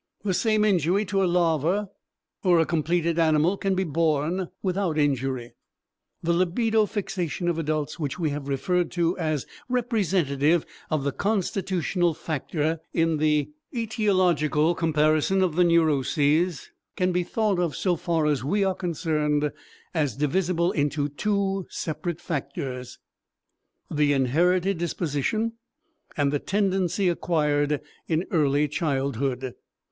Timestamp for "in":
12.95-13.17, 28.07-28.25